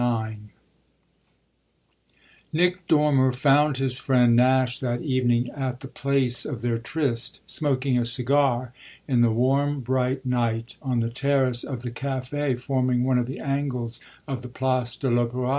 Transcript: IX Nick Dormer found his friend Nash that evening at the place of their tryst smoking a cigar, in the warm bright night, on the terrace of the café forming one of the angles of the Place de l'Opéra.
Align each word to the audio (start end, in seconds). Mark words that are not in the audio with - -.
IX 0.01 0.39
Nick 2.51 2.87
Dormer 2.87 3.31
found 3.31 3.77
his 3.77 3.99
friend 3.99 4.35
Nash 4.35 4.79
that 4.79 5.03
evening 5.03 5.51
at 5.51 5.81
the 5.81 5.87
place 5.87 6.43
of 6.43 6.63
their 6.63 6.79
tryst 6.79 7.39
smoking 7.45 7.99
a 7.99 8.05
cigar, 8.05 8.73
in 9.07 9.21
the 9.21 9.29
warm 9.29 9.81
bright 9.81 10.25
night, 10.25 10.75
on 10.81 11.01
the 11.01 11.11
terrace 11.11 11.63
of 11.63 11.83
the 11.83 11.91
café 11.91 12.59
forming 12.59 13.03
one 13.03 13.19
of 13.19 13.27
the 13.27 13.37
angles 13.39 13.99
of 14.27 14.41
the 14.41 14.49
Place 14.49 14.95
de 14.95 15.07
l'Opéra. 15.07 15.49